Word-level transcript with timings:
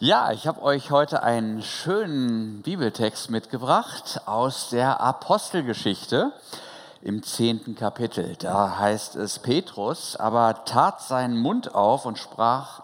Ja, 0.00 0.30
ich 0.30 0.46
habe 0.46 0.62
euch 0.62 0.92
heute 0.92 1.24
einen 1.24 1.60
schönen 1.60 2.62
Bibeltext 2.62 3.30
mitgebracht 3.30 4.20
aus 4.26 4.70
der 4.70 5.00
Apostelgeschichte 5.00 6.30
im 7.02 7.24
zehnten 7.24 7.74
Kapitel. 7.74 8.36
Da 8.38 8.78
heißt 8.78 9.16
es, 9.16 9.40
Petrus 9.40 10.14
aber 10.14 10.64
tat 10.64 11.02
seinen 11.02 11.36
Mund 11.36 11.74
auf 11.74 12.06
und 12.06 12.16
sprach, 12.16 12.82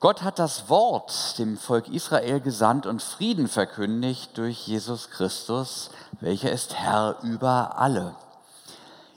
Gott 0.00 0.22
hat 0.22 0.38
das 0.38 0.70
Wort 0.70 1.38
dem 1.38 1.58
Volk 1.58 1.88
Israel 1.88 2.40
gesandt 2.40 2.86
und 2.86 3.02
Frieden 3.02 3.46
verkündigt 3.46 4.38
durch 4.38 4.66
Jesus 4.66 5.10
Christus, 5.10 5.90
welcher 6.22 6.50
ist 6.50 6.76
Herr 6.76 7.16
über 7.24 7.78
alle. 7.78 8.14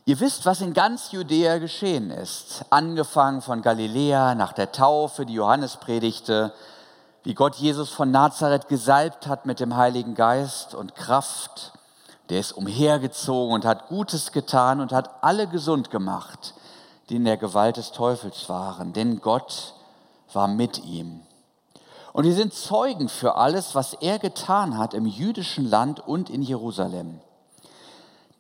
Ihr 0.04 0.20
wisst, 0.20 0.46
was 0.46 0.60
in 0.60 0.74
ganz 0.74 1.14
Judäa 1.14 1.60
geschehen 1.60 2.12
ist, 2.12 2.66
angefangen 2.72 3.42
von 3.42 3.62
Galiläa 3.62 4.36
nach 4.36 4.52
der 4.52 4.74
Taufe, 4.74 5.26
die 5.26 5.36
Johannes 5.36 5.78
predigte, 5.78 6.52
wie 7.26 7.34
Gott 7.34 7.56
Jesus 7.56 7.90
von 7.90 8.12
Nazareth 8.12 8.68
gesalbt 8.68 9.26
hat 9.26 9.48
mit 9.48 9.60
dem 9.60 9.76
Heiligen 9.76 10.14
Geist 10.14 10.76
und 10.76 10.94
Kraft. 10.94 11.74
Der 12.30 12.40
ist 12.40 12.52
umhergezogen 12.52 13.52
und 13.52 13.66
hat 13.66 13.88
Gutes 13.88 14.32
getan 14.32 14.80
und 14.80 14.92
hat 14.92 15.24
alle 15.24 15.48
gesund 15.48 15.90
gemacht, 15.90 16.54
die 17.10 17.16
in 17.16 17.26
der 17.26 17.38
Gewalt 17.38 17.78
des 17.78 17.92
Teufels 17.92 18.48
waren, 18.48 18.94
denn 18.94 19.22
Gott 19.22 19.74
war 20.34 20.48
mit 20.48 20.86
ihm. 20.86 21.22
Und 22.14 22.26
wir 22.26 22.36
sind 22.36 22.54
Zeugen 22.54 23.10
für 23.10 23.36
alles, 23.36 23.74
was 23.74 23.94
er 23.94 24.20
getan 24.20 24.78
hat 24.78 24.94
im 24.94 25.08
jüdischen 25.08 25.68
Land 25.68 26.08
und 26.08 26.30
in 26.30 26.44
Jerusalem. 26.44 27.20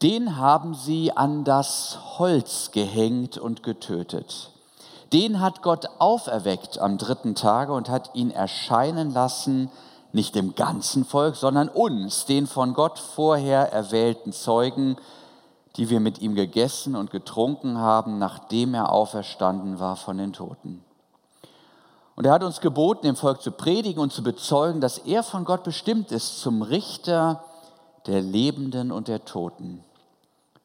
Den 0.03 0.37
haben 0.37 0.75
sie 0.75 1.11
an 1.11 1.43
das 1.43 1.97
Holz 2.19 2.69
gehängt 2.71 3.39
und 3.39 3.63
getötet 3.63 4.51
den 5.15 5.39
hat 5.39 5.61
Gott 5.61 5.87
auferweckt 5.99 6.77
am 6.77 6.97
dritten 6.97 7.35
Tage 7.35 7.71
und 7.71 7.87
hat 7.87 8.13
ihn 8.15 8.31
erscheinen 8.31 9.13
lassen, 9.13 9.71
nicht 10.11 10.35
dem 10.35 10.55
ganzen 10.55 11.05
Volk, 11.05 11.37
sondern 11.37 11.69
uns, 11.69 12.25
den 12.25 12.47
von 12.47 12.73
Gott 12.73 12.99
vorher 12.99 13.71
erwählten 13.71 14.33
Zeugen, 14.33 14.97
die 15.77 15.89
wir 15.89 16.01
mit 16.01 16.19
ihm 16.19 16.35
gegessen 16.35 16.97
und 16.97 17.11
getrunken 17.11 17.77
haben, 17.77 18.17
nachdem 18.17 18.73
er 18.73 18.91
auferstanden 18.91 19.79
war 19.79 19.95
von 19.95 20.17
den 20.17 20.33
Toten. 20.33 20.83
Und 22.17 22.25
er 22.25 22.33
hat 22.33 22.43
uns 22.43 22.59
geboten, 22.59 23.05
dem 23.05 23.15
Volk 23.15 23.41
zu 23.41 23.51
predigen 23.51 24.01
und 24.01 24.11
zu 24.11 24.21
bezeugen, 24.21 24.81
dass 24.81 24.97
er 24.97 25.23
von 25.23 25.45
Gott 25.45 25.63
bestimmt 25.63 26.11
ist 26.11 26.41
zum 26.41 26.61
Richter 26.61 27.41
der 28.05 28.21
Lebenden 28.21 28.91
und 28.91 29.07
der 29.07 29.23
Toten. 29.23 29.81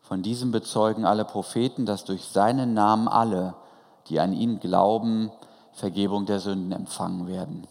Von 0.00 0.22
diesem 0.22 0.50
bezeugen 0.50 1.04
alle 1.04 1.24
Propheten, 1.24 1.86
dass 1.86 2.04
durch 2.04 2.24
seinen 2.24 2.74
Namen 2.74 3.06
alle, 3.06 3.54
die 4.10 4.20
an 4.20 4.32
ihn 4.32 4.60
glauben, 4.60 5.30
Vergebung 5.72 6.26
der 6.26 6.40
Sünden 6.40 6.72
empfangen 6.72 7.26
werden. 7.26 7.66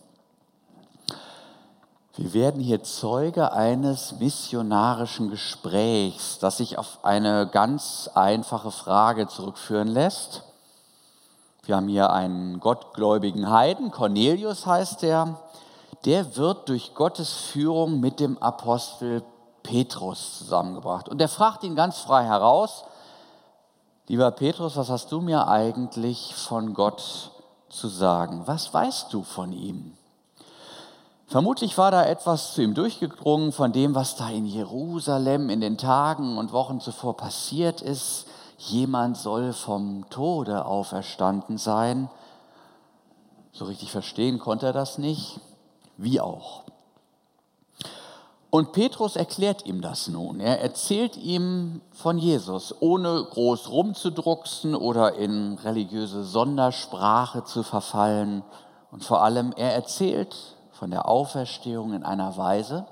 Wir 2.16 2.34
werden 2.34 2.62
hier 2.62 2.84
Zeuge 2.84 3.54
eines 3.54 4.20
missionarischen 4.20 5.30
Gesprächs, 5.30 6.40
das 6.40 6.58
sich 6.58 6.78
auf 6.78 7.00
eine 7.04 7.48
ganz 7.48 8.10
einfache 8.14 8.72
Frage 8.72 9.28
zurückführen 9.28 9.88
lässt. 9.88 10.44
Wir 11.64 11.76
haben 11.76 11.88
hier 11.88 12.12
einen 12.12 12.60
gottgläubigen 12.60 13.50
Heiden, 13.50 13.92
Cornelius 13.92 14.66
heißt 14.66 15.04
er, 15.04 15.40
der 16.06 16.36
wird 16.36 16.68
durch 16.68 16.96
Gottes 16.96 17.32
Führung 17.32 18.00
mit 18.00 18.20
dem 18.20 18.38
Apostel 18.40 19.24
Petrus 19.64 20.40
zusammengebracht. 20.40 21.10
Und 21.10 21.22
er 21.22 21.30
fragt 21.30 21.64
ihn 21.64 21.76
ganz 21.76 22.00
frei 22.00 22.26
heraus, 22.26 22.84
Lieber 24.10 24.32
Petrus, 24.32 24.76
was 24.76 24.90
hast 24.90 25.12
du 25.12 25.22
mir 25.22 25.48
eigentlich 25.48 26.34
von 26.34 26.74
Gott 26.74 27.30
zu 27.70 27.88
sagen? 27.88 28.42
Was 28.48 28.74
weißt 28.74 29.14
du 29.14 29.22
von 29.22 29.54
ihm? 29.54 29.94
Vermutlich 31.28 31.78
war 31.78 31.92
da 31.92 32.04
etwas 32.04 32.56
zu 32.56 32.64
ihm 32.64 32.74
durchgedrungen 32.74 33.52
von 33.52 33.72
dem, 33.72 33.94
was 33.94 34.16
da 34.16 34.28
in 34.32 34.48
Jerusalem 34.48 35.52
in 35.52 35.62
den 35.62 35.78
Tagen 35.78 36.40
und 36.40 36.54
Wochen 36.54 36.82
zuvor 36.82 37.18
passiert 37.18 37.84
ist. 37.84 38.26
Jemand 38.58 39.16
soll 39.16 39.54
vom 39.54 40.10
Tode 40.10 40.66
auferstanden 40.66 41.60
sein. 41.60 42.10
So 43.52 43.66
richtig 43.66 43.92
verstehen 43.92 44.40
konnte 44.40 44.66
er 44.66 44.74
das 44.74 44.98
nicht. 44.98 45.40
Wie 45.98 46.20
auch. 46.20 46.64
Und 48.52 48.72
Petrus 48.72 49.16
erklärt 49.16 49.66
ihm 49.68 49.82
das 49.82 50.08
nun. 50.08 50.40
Er 50.40 50.60
erzählt 50.60 51.18
ihm 51.18 51.82
von 51.92 52.18
Jesus, 52.18 52.74
ohne 52.80 53.24
groß 53.30 53.70
rumzudrucksen 53.70 54.74
oder 54.74 55.16
in 55.16 55.60
religiöse 55.64 56.24
Sondersprache 56.24 57.44
zu 57.44 57.62
verfallen. 57.62 58.44
Und 58.92 59.04
vor 59.04 59.24
allem, 59.24 59.54
er 59.56 59.74
erzählt 59.76 60.36
von 60.72 60.90
der 60.90 61.08
Auferstehung 61.08 61.94
in 61.94 62.04
einer 62.04 62.38
Weise, 62.38 62.88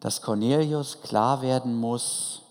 dass 0.00 0.20
Cornelius 0.20 1.00
klar 1.00 1.40
werden 1.40 1.78
muss, 1.78 2.42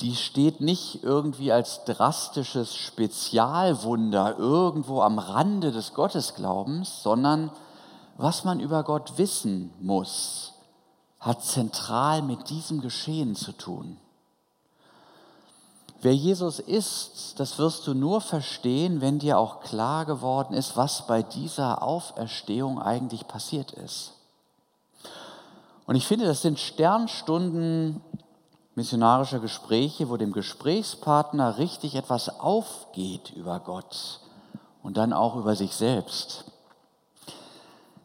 die 0.00 0.14
steht 0.14 0.60
nicht 0.60 1.02
irgendwie 1.02 1.52
als 1.52 1.84
drastisches 1.84 2.74
Spezialwunder 2.74 4.36
irgendwo 4.38 5.00
am 5.02 5.18
Rande 5.18 5.72
des 5.72 5.94
Gottesglaubens, 5.94 7.02
sondern 7.02 7.50
was 8.18 8.44
man 8.44 8.58
über 8.60 8.82
Gott 8.82 9.16
wissen 9.16 9.72
muss, 9.80 10.52
hat 11.20 11.42
zentral 11.42 12.20
mit 12.20 12.50
diesem 12.50 12.80
Geschehen 12.80 13.34
zu 13.36 13.52
tun. 13.52 13.96
Wer 16.00 16.14
Jesus 16.14 16.58
ist, 16.58 17.34
das 17.38 17.58
wirst 17.58 17.86
du 17.86 17.94
nur 17.94 18.20
verstehen, 18.20 19.00
wenn 19.00 19.18
dir 19.18 19.38
auch 19.38 19.60
klar 19.60 20.04
geworden 20.04 20.54
ist, 20.54 20.76
was 20.76 21.06
bei 21.06 21.22
dieser 21.22 21.82
Auferstehung 21.82 22.80
eigentlich 22.80 23.26
passiert 23.26 23.72
ist. 23.72 24.12
Und 25.86 25.96
ich 25.96 26.06
finde, 26.06 26.26
das 26.26 26.42
sind 26.42 26.58
Sternstunden 26.58 28.00
missionarischer 28.74 29.40
Gespräche, 29.40 30.08
wo 30.08 30.16
dem 30.16 30.32
Gesprächspartner 30.32 31.58
richtig 31.58 31.94
etwas 31.94 32.40
aufgeht 32.40 33.30
über 33.30 33.58
Gott 33.60 34.20
und 34.82 34.96
dann 34.96 35.12
auch 35.12 35.34
über 35.34 35.56
sich 35.56 35.74
selbst. 35.74 36.44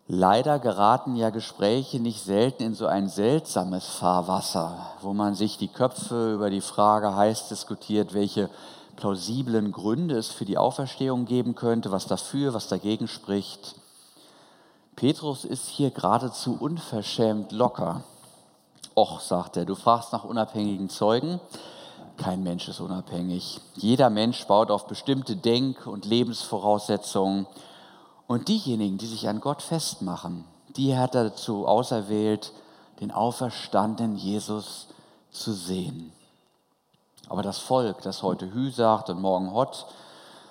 Leider 0.07 0.59
geraten 0.59 1.15
ja 1.15 1.29
Gespräche 1.29 1.99
nicht 1.99 2.21
selten 2.21 2.63
in 2.63 2.75
so 2.75 2.87
ein 2.87 3.07
seltsames 3.07 3.85
Fahrwasser, 3.85 4.91
wo 5.01 5.13
man 5.13 5.33
sich 5.33 5.57
die 5.57 5.69
Köpfe 5.69 6.33
über 6.33 6.49
die 6.49 6.59
Frage 6.59 7.15
heiß 7.15 7.47
diskutiert, 7.47 8.13
welche 8.13 8.49
plausiblen 8.97 9.71
Gründe 9.71 10.17
es 10.17 10.27
für 10.27 10.43
die 10.43 10.57
Auferstehung 10.57 11.23
geben 11.25 11.55
könnte, 11.55 11.91
was 11.91 12.05
dafür, 12.05 12.53
was 12.53 12.67
dagegen 12.67 13.07
spricht. 13.07 13.75
Petrus 14.97 15.45
ist 15.45 15.67
hier 15.67 15.89
geradezu 15.89 16.57
unverschämt 16.59 17.53
locker. 17.53 18.03
Och, 18.95 19.21
sagt 19.21 19.55
er, 19.55 19.65
du 19.65 19.73
fragst 19.73 20.11
nach 20.11 20.25
unabhängigen 20.25 20.89
Zeugen. 20.89 21.39
Kein 22.17 22.43
Mensch 22.43 22.67
ist 22.67 22.81
unabhängig. 22.81 23.61
Jeder 23.75 24.09
Mensch 24.09 24.45
baut 24.47 24.69
auf 24.69 24.85
bestimmte 24.85 25.37
Denk- 25.37 25.87
und 25.87 26.05
Lebensvoraussetzungen 26.05 27.47
und 28.33 28.47
diejenigen, 28.47 28.97
die 28.97 29.05
sich 29.05 29.29
an 29.29 29.39
Gott 29.39 29.61
festmachen, 29.61 30.45
die 30.75 30.97
hat 30.97 31.13
er 31.13 31.25
dazu 31.25 31.67
auserwählt, 31.67 32.51
den 32.99 33.11
auferstandenen 33.11 34.15
Jesus 34.15 34.87
zu 35.31 35.53
sehen. 35.53 36.11
Aber 37.29 37.43
das 37.43 37.59
Volk, 37.59 38.01
das 38.01 38.23
heute 38.23 38.51
Hü 38.51 38.71
sagt 38.71 39.09
und 39.09 39.21
morgen 39.21 39.53
Hott, 39.53 39.85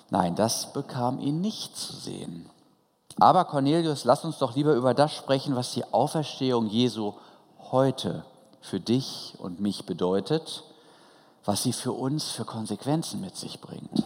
nein, 0.09 0.35
das 0.35 0.71
bekam 0.71 1.19
ihn 1.19 1.41
nicht 1.41 1.75
zu 1.75 1.93
sehen. 1.93 2.49
Aber 3.19 3.45
Cornelius, 3.45 4.05
lass 4.05 4.23
uns 4.23 4.37
doch 4.37 4.55
lieber 4.55 4.73
über 4.73 4.93
das 4.93 5.13
sprechen, 5.13 5.55
was 5.55 5.73
die 5.73 5.93
Auferstehung 5.93 6.67
Jesu 6.67 7.13
heute 7.71 8.23
für 8.61 8.79
dich 8.79 9.35
und 9.39 9.59
mich 9.59 9.85
bedeutet, 9.85 10.63
was 11.43 11.63
sie 11.63 11.73
für 11.73 11.91
uns 11.91 12.31
für 12.31 12.45
Konsequenzen 12.45 13.19
mit 13.19 13.35
sich 13.35 13.59
bringt. 13.59 14.05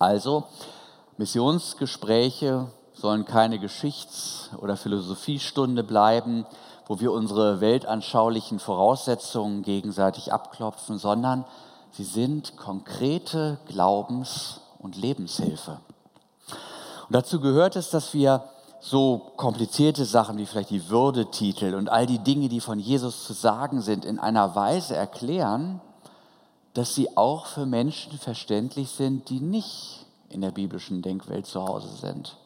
Also, 0.00 0.44
Missionsgespräche 1.22 2.66
sollen 2.94 3.24
keine 3.24 3.60
Geschichts- 3.60 4.50
oder 4.60 4.76
Philosophiestunde 4.76 5.84
bleiben, 5.84 6.44
wo 6.88 6.98
wir 6.98 7.12
unsere 7.12 7.60
weltanschaulichen 7.60 8.58
Voraussetzungen 8.58 9.62
gegenseitig 9.62 10.32
abklopfen, 10.32 10.98
sondern 10.98 11.44
sie 11.92 12.02
sind 12.02 12.56
konkrete 12.56 13.58
Glaubens- 13.68 14.62
und 14.80 14.96
Lebenshilfe. 14.96 15.78
Und 16.48 17.12
dazu 17.12 17.38
gehört 17.38 17.76
es, 17.76 17.90
dass 17.90 18.14
wir 18.14 18.42
so 18.80 19.30
komplizierte 19.36 20.04
Sachen 20.04 20.38
wie 20.38 20.46
vielleicht 20.46 20.70
die 20.70 20.88
Würdetitel 20.88 21.76
und 21.76 21.88
all 21.88 22.06
die 22.06 22.18
Dinge, 22.18 22.48
die 22.48 22.58
von 22.58 22.80
Jesus 22.80 23.24
zu 23.24 23.32
sagen 23.32 23.80
sind, 23.80 24.04
in 24.04 24.18
einer 24.18 24.56
Weise 24.56 24.96
erklären, 24.96 25.80
dass 26.74 26.96
sie 26.96 27.16
auch 27.16 27.46
für 27.46 27.64
Menschen 27.64 28.18
verständlich 28.18 28.90
sind, 28.90 29.28
die 29.28 29.38
nicht 29.38 30.01
in 30.32 30.40
der 30.40 30.50
biblischen 30.50 31.02
Denkwelt 31.02 31.46
zu 31.46 31.64
Hause 31.66 31.88
sind. 31.88 32.36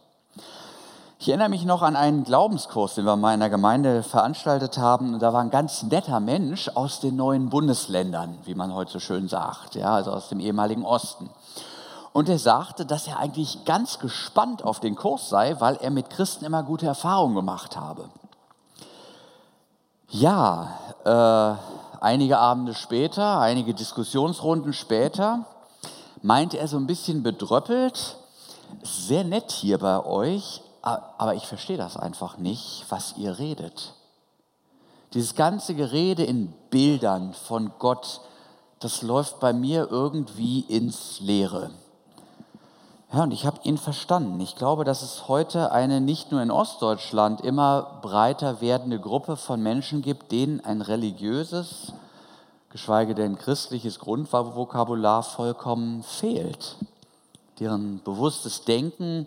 Ich 1.18 1.28
erinnere 1.28 1.48
mich 1.48 1.64
noch 1.64 1.80
an 1.80 1.96
einen 1.96 2.24
Glaubenskurs, 2.24 2.94
den 2.94 3.06
wir 3.06 3.34
in 3.34 3.40
der 3.40 3.48
Gemeinde 3.48 4.02
veranstaltet 4.02 4.76
haben. 4.76 5.18
da 5.18 5.32
war 5.32 5.40
ein 5.40 5.50
ganz 5.50 5.82
netter 5.82 6.20
Mensch 6.20 6.68
aus 6.74 7.00
den 7.00 7.16
neuen 7.16 7.48
Bundesländern, 7.48 8.36
wie 8.44 8.54
man 8.54 8.74
heute 8.74 8.92
so 8.92 9.00
schön 9.00 9.26
sagt, 9.26 9.74
ja, 9.76 9.94
also 9.94 10.12
aus 10.12 10.28
dem 10.28 10.40
ehemaligen 10.40 10.84
Osten. 10.84 11.30
Und 12.12 12.28
er 12.28 12.38
sagte, 12.38 12.84
dass 12.84 13.06
er 13.06 13.18
eigentlich 13.18 13.64
ganz 13.64 13.98
gespannt 13.98 14.62
auf 14.62 14.78
den 14.78 14.94
Kurs 14.94 15.28
sei, 15.28 15.56
weil 15.58 15.76
er 15.76 15.90
mit 15.90 16.10
Christen 16.10 16.44
immer 16.44 16.62
gute 16.62 16.86
Erfahrungen 16.86 17.34
gemacht 17.34 17.76
habe. 17.76 18.10
Ja, 20.08 20.78
äh, 21.04 22.00
einige 22.00 22.38
Abende 22.38 22.74
später, 22.74 23.40
einige 23.40 23.74
Diskussionsrunden 23.74 24.72
später, 24.72 25.46
meinte 26.26 26.58
er 26.58 26.66
so 26.66 26.76
ein 26.76 26.88
bisschen 26.88 27.22
bedröppelt, 27.22 28.16
sehr 28.82 29.22
nett 29.22 29.52
hier 29.52 29.78
bei 29.78 30.04
euch, 30.04 30.60
aber 30.82 31.34
ich 31.34 31.46
verstehe 31.46 31.76
das 31.76 31.96
einfach 31.96 32.36
nicht, 32.36 32.84
was 32.88 33.16
ihr 33.16 33.38
redet. 33.38 33.94
Dieses 35.14 35.36
ganze 35.36 35.74
Gerede 35.74 36.24
in 36.24 36.52
Bildern 36.70 37.32
von 37.32 37.70
Gott, 37.78 38.20
das 38.80 39.02
läuft 39.02 39.38
bei 39.38 39.52
mir 39.52 39.88
irgendwie 39.88 40.60
ins 40.60 41.20
Leere. 41.20 41.70
Ja, 43.12 43.22
und 43.22 43.30
ich 43.30 43.46
habe 43.46 43.60
ihn 43.62 43.78
verstanden. 43.78 44.40
Ich 44.40 44.56
glaube, 44.56 44.84
dass 44.84 45.02
es 45.02 45.28
heute 45.28 45.70
eine 45.70 46.00
nicht 46.00 46.32
nur 46.32 46.42
in 46.42 46.50
Ostdeutschland 46.50 47.40
immer 47.40 48.00
breiter 48.02 48.60
werdende 48.60 48.98
Gruppe 48.98 49.36
von 49.36 49.62
Menschen 49.62 50.02
gibt, 50.02 50.32
denen 50.32 50.58
ein 50.64 50.82
religiöses, 50.82 51.92
geschweige 52.76 53.14
denn 53.14 53.38
christliches 53.38 53.98
Grundvokabular 53.98 55.22
vollkommen 55.22 56.02
fehlt, 56.02 56.76
deren 57.58 58.02
bewusstes 58.04 58.66
Denken 58.66 59.26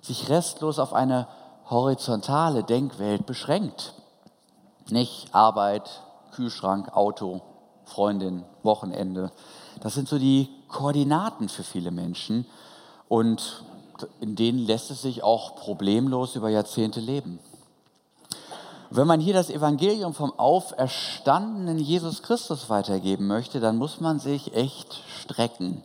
sich 0.00 0.28
restlos 0.28 0.80
auf 0.80 0.92
eine 0.92 1.28
horizontale 1.70 2.64
Denkwelt 2.64 3.24
beschränkt. 3.24 3.94
Nicht 4.90 5.32
Arbeit, 5.32 5.88
Kühlschrank, 6.32 6.96
Auto, 6.96 7.42
Freundin, 7.84 8.42
Wochenende. 8.64 9.30
Das 9.80 9.94
sind 9.94 10.08
so 10.08 10.18
die 10.18 10.48
Koordinaten 10.66 11.48
für 11.48 11.62
viele 11.62 11.92
Menschen 11.92 12.46
und 13.06 13.62
in 14.18 14.34
denen 14.34 14.58
lässt 14.58 14.90
es 14.90 15.02
sich 15.02 15.22
auch 15.22 15.54
problemlos 15.54 16.34
über 16.34 16.48
Jahrzehnte 16.48 16.98
leben. 16.98 17.38
Wenn 18.90 19.06
man 19.06 19.20
hier 19.20 19.34
das 19.34 19.50
Evangelium 19.50 20.14
vom 20.14 20.32
auferstandenen 20.38 21.78
Jesus 21.78 22.22
Christus 22.22 22.70
weitergeben 22.70 23.26
möchte, 23.26 23.60
dann 23.60 23.76
muss 23.76 24.00
man 24.00 24.18
sich 24.18 24.54
echt 24.54 25.02
strecken. 25.20 25.84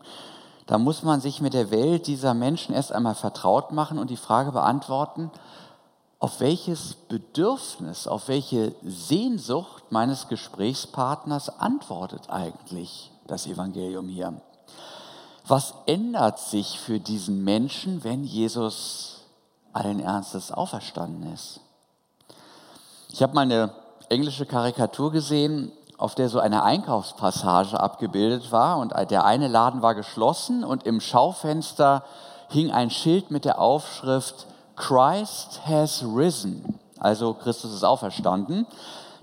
Da 0.67 0.77
muss 0.77 1.03
man 1.03 1.19
sich 1.19 1.41
mit 1.41 1.53
der 1.53 1.71
Welt 1.71 2.07
dieser 2.07 2.33
Menschen 2.33 2.73
erst 2.73 2.93
einmal 2.93 3.15
vertraut 3.15 3.73
machen 3.73 3.99
und 3.99 4.09
die 4.09 4.17
Frage 4.17 4.53
beantworten, 4.53 5.31
auf 6.19 6.39
welches 6.39 6.93
Bedürfnis, 6.93 8.07
auf 8.07 8.29
welche 8.29 8.73
Sehnsucht 8.81 9.83
meines 9.89 10.29
Gesprächspartners 10.29 11.59
antwortet 11.59 12.29
eigentlich 12.29 13.11
das 13.27 13.45
Evangelium 13.45 14.07
hier? 14.07 14.41
Was 15.45 15.73
ändert 15.85 16.39
sich 16.39 16.79
für 16.79 17.01
diesen 17.01 17.43
Menschen, 17.43 18.05
wenn 18.05 18.23
Jesus 18.23 19.23
allen 19.73 19.99
Ernstes 19.99 20.53
auferstanden 20.53 21.33
ist? 21.33 21.59
Ich 23.13 23.21
habe 23.21 23.35
mal 23.35 23.41
eine 23.41 23.69
englische 24.09 24.47
Karikatur 24.47 25.11
gesehen, 25.11 25.71
auf 25.99 26.15
der 26.15 26.29
so 26.29 26.39
eine 26.39 26.63
Einkaufspassage 26.63 27.79
abgebildet 27.79 28.51
war 28.51 28.79
und 28.79 28.91
der 29.11 29.23
eine 29.23 29.47
Laden 29.47 29.83
war 29.83 29.93
geschlossen 29.93 30.63
und 30.63 30.87
im 30.87 30.99
Schaufenster 30.99 32.03
hing 32.49 32.71
ein 32.71 32.89
Schild 32.89 33.29
mit 33.29 33.45
der 33.45 33.59
Aufschrift 33.59 34.47
Christ 34.75 35.61
has 35.67 36.03
risen, 36.03 36.79
also 36.97 37.35
Christus 37.35 37.75
ist 37.75 37.83
auferstanden. 37.83 38.65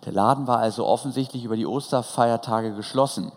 Der 0.05 0.13
Laden 0.13 0.47
war 0.47 0.61
also 0.61 0.87
offensichtlich 0.87 1.43
über 1.43 1.57
die 1.57 1.67
Osterfeiertage 1.67 2.77
geschlossen. 2.77 3.33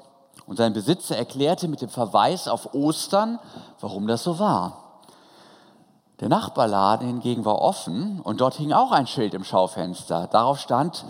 Und 0.46 0.58
sein 0.58 0.74
Besitzer 0.74 1.18
erklärte 1.18 1.68
mit 1.68 1.82
dem 1.82 1.90
Verweis 1.90 2.48
auf 2.48 2.76
Ostern, 2.76 3.40
warum 3.82 4.06
das 4.06 4.22
so 4.22 4.38
war. 4.38 4.83
Der 6.24 6.30
Nachbarladen 6.30 7.06
hingegen 7.06 7.44
war 7.44 7.60
offen 7.60 8.22
und 8.22 8.40
dort 8.40 8.54
hing 8.54 8.72
auch 8.72 8.94
ein 8.94 9.08
Schild 9.08 9.34
im 9.34 9.44
Schaufenster. 9.44 10.30
Darauf 10.32 10.58
stand, 10.58 11.04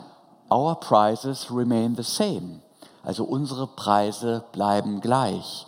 Our 0.50 0.74
prices 0.80 1.52
remain 1.52 1.96
the 1.96 2.02
same. 2.02 2.62
Also 3.04 3.24
unsere 3.24 3.68
Preise 3.68 4.44
bleiben 4.54 5.02
gleich. 5.02 5.68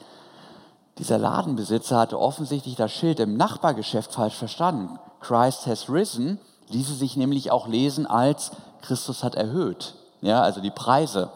Dieser 0.98 1.20
Ladenbesitzer 1.20 2.00
hatte 2.00 2.20
offensichtlich 2.20 2.76
das 2.76 2.92
Schild 2.92 3.20
im 3.20 3.38
Nachbargeschäft 3.38 4.16
falsch 4.16 4.34
verstanden. 4.34 4.98
Christ 5.20 5.68
has 5.68 5.92
risen 5.92 6.40
ließe 6.70 6.96
sich 6.96 7.16
nämlich 7.16 7.52
auch 7.52 7.68
lesen 7.68 8.08
als 8.08 8.50
Christus 8.82 9.24
hat 9.24 9.36
erhöht. 9.36 9.94
Ja, 10.22 10.42
also 10.42 10.60
die 10.60 10.72
Preise. 10.72 11.30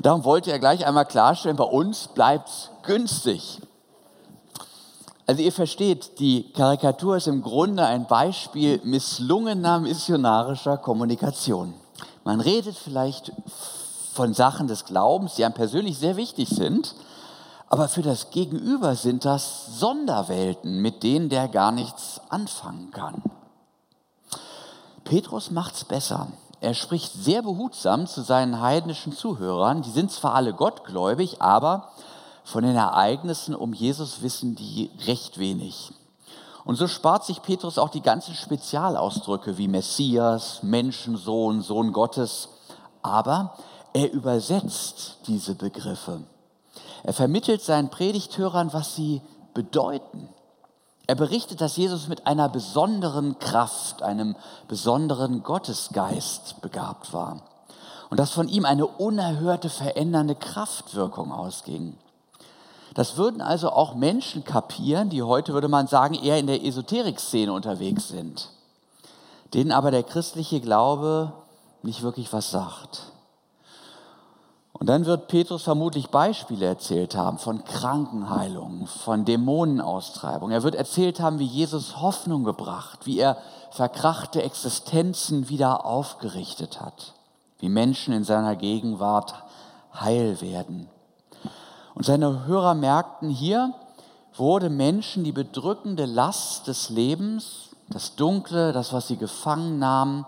Darum 0.00 0.24
wollte 0.24 0.52
er 0.52 0.58
gleich 0.58 0.84
einmal 0.86 1.06
klarstellen, 1.06 1.56
bei 1.56 1.64
uns 1.64 2.08
bleibt 2.08 2.50
es 2.50 2.70
günstig. 2.82 3.62
Also 5.26 5.40
ihr 5.40 5.52
versteht, 5.52 6.18
die 6.18 6.52
Karikatur 6.52 7.16
ist 7.16 7.28
im 7.28 7.40
Grunde 7.40 7.84
ein 7.86 8.06
Beispiel 8.06 8.80
misslungener 8.84 9.80
missionarischer 9.80 10.76
Kommunikation. 10.76 11.72
Man 12.24 12.40
redet 12.40 12.76
vielleicht 12.76 13.32
von 14.12 14.34
Sachen 14.34 14.66
des 14.66 14.84
Glaubens, 14.84 15.34
die 15.34 15.44
einem 15.44 15.54
persönlich 15.54 15.98
sehr 15.98 16.16
wichtig 16.16 16.50
sind, 16.50 16.94
aber 17.68 17.88
für 17.88 18.02
das 18.02 18.30
Gegenüber 18.30 18.94
sind 18.96 19.24
das 19.24 19.78
Sonderwelten, 19.78 20.82
mit 20.82 21.02
denen 21.02 21.30
der 21.30 21.48
gar 21.48 21.72
nichts 21.72 22.20
anfangen 22.28 22.90
kann. 22.90 23.22
Petrus 25.04 25.50
macht 25.50 25.74
es 25.74 25.84
besser. 25.84 26.28
Er 26.60 26.74
spricht 26.74 27.12
sehr 27.12 27.42
behutsam 27.42 28.06
zu 28.06 28.22
seinen 28.22 28.60
heidnischen 28.60 29.12
Zuhörern. 29.12 29.82
Die 29.82 29.90
sind 29.90 30.10
zwar 30.10 30.34
alle 30.34 30.52
gottgläubig, 30.52 31.42
aber 31.42 31.90
von 32.44 32.62
den 32.62 32.76
Ereignissen 32.76 33.54
um 33.54 33.72
Jesus 33.72 34.22
wissen 34.22 34.54
die 34.54 34.90
recht 35.06 35.38
wenig. 35.38 35.92
Und 36.64 36.76
so 36.76 36.86
spart 36.86 37.24
sich 37.24 37.42
Petrus 37.42 37.78
auch 37.78 37.90
die 37.90 38.00
ganzen 38.00 38.34
Spezialausdrücke 38.34 39.58
wie 39.58 39.68
Messias, 39.68 40.62
Menschensohn, 40.62 41.62
Sohn 41.62 41.92
Gottes. 41.92 42.48
Aber 43.02 43.54
er 43.92 44.12
übersetzt 44.12 45.18
diese 45.26 45.54
Begriffe. 45.54 46.22
Er 47.02 47.12
vermittelt 47.12 47.62
seinen 47.62 47.90
Predigthörern, 47.90 48.72
was 48.72 48.94
sie 48.94 49.20
bedeuten. 49.52 50.28
Er 51.06 51.14
berichtet, 51.16 51.60
dass 51.60 51.76
Jesus 51.76 52.08
mit 52.08 52.26
einer 52.26 52.48
besonderen 52.48 53.38
Kraft, 53.38 54.02
einem 54.02 54.36
besonderen 54.68 55.42
Gottesgeist 55.42 56.62
begabt 56.62 57.12
war 57.12 57.42
und 58.08 58.18
dass 58.18 58.30
von 58.30 58.48
ihm 58.48 58.64
eine 58.64 58.86
unerhörte 58.86 59.68
verändernde 59.68 60.34
Kraftwirkung 60.34 61.30
ausging. 61.30 61.98
Das 62.94 63.16
würden 63.16 63.40
also 63.40 63.70
auch 63.70 63.94
Menschen 63.94 64.44
kapieren, 64.44 65.10
die 65.10 65.22
heute, 65.22 65.52
würde 65.52 65.68
man 65.68 65.88
sagen, 65.88 66.14
eher 66.14 66.38
in 66.38 66.46
der 66.46 66.64
Esoterik-Szene 66.64 67.52
unterwegs 67.52 68.08
sind, 68.08 68.50
denen 69.52 69.72
aber 69.72 69.90
der 69.90 70.04
christliche 70.04 70.60
Glaube 70.60 71.32
nicht 71.82 72.02
wirklich 72.02 72.32
was 72.32 72.50
sagt. 72.50 73.10
Und 74.72 74.88
dann 74.88 75.06
wird 75.06 75.28
Petrus 75.28 75.62
vermutlich 75.62 76.08
Beispiele 76.08 76.66
erzählt 76.66 77.14
haben 77.14 77.38
von 77.38 77.64
Krankenheilungen, 77.64 78.86
von 78.86 79.24
Dämonenaustreibung. 79.24 80.50
Er 80.50 80.62
wird 80.62 80.74
erzählt 80.74 81.20
haben, 81.20 81.38
wie 81.38 81.46
Jesus 81.46 82.00
Hoffnung 82.00 82.44
gebracht, 82.44 83.06
wie 83.06 83.18
er 83.18 83.38
verkrachte 83.70 84.42
Existenzen 84.42 85.48
wieder 85.48 85.84
aufgerichtet 85.84 86.80
hat, 86.80 87.14
wie 87.60 87.68
Menschen 87.68 88.12
in 88.12 88.24
seiner 88.24 88.56
Gegenwart 88.56 89.34
heil 89.94 90.40
werden. 90.40 90.88
Und 91.94 92.04
seine 92.04 92.46
Hörer 92.46 92.74
merkten 92.74 93.30
hier, 93.30 93.72
wurde 94.36 94.68
Menschen 94.68 95.22
die 95.24 95.32
bedrückende 95.32 96.06
Last 96.06 96.66
des 96.66 96.90
Lebens, 96.90 97.70
das 97.88 98.16
Dunkle, 98.16 98.72
das, 98.72 98.92
was 98.92 99.06
sie 99.06 99.16
gefangen 99.16 99.78
nahmen, 99.78 100.24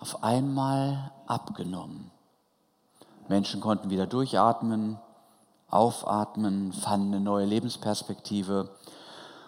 auf 0.00 0.24
einmal 0.24 1.12
abgenommen. 1.26 2.10
Menschen 3.28 3.60
konnten 3.60 3.90
wieder 3.90 4.06
durchatmen, 4.06 4.98
aufatmen, 5.70 6.72
fanden 6.72 7.14
eine 7.14 7.20
neue 7.20 7.46
Lebensperspektive. 7.46 8.70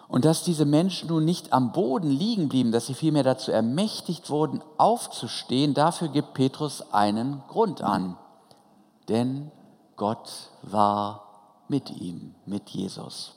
Und 0.07 0.25
dass 0.25 0.43
diese 0.43 0.65
Menschen 0.65 1.09
nun 1.09 1.23
nicht 1.23 1.53
am 1.53 1.71
Boden 1.71 2.09
liegen 2.09 2.49
blieben, 2.49 2.71
dass 2.71 2.87
sie 2.87 2.93
vielmehr 2.93 3.23
dazu 3.23 3.51
ermächtigt 3.51 4.29
wurden, 4.29 4.61
aufzustehen, 4.77 5.73
dafür 5.73 6.07
gibt 6.07 6.33
Petrus 6.33 6.93
einen 6.93 7.43
Grund 7.47 7.81
an. 7.81 8.17
Denn 9.07 9.51
Gott 9.95 10.49
war 10.63 11.28
mit 11.69 11.89
ihm, 11.89 12.35
mit 12.45 12.69
Jesus. 12.69 13.33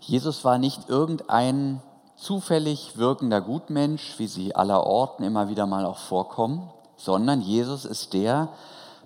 Jesus 0.00 0.44
war 0.44 0.58
nicht 0.58 0.88
irgendein 0.88 1.82
zufällig 2.16 2.96
wirkender 2.96 3.40
Gutmensch, 3.40 4.18
wie 4.18 4.26
sie 4.28 4.54
aller 4.54 4.86
Orten 4.86 5.22
immer 5.24 5.48
wieder 5.48 5.66
mal 5.66 5.84
auch 5.84 5.98
vorkommen, 5.98 6.70
sondern 6.96 7.40
Jesus 7.40 7.84
ist 7.84 8.12
der, 8.12 8.48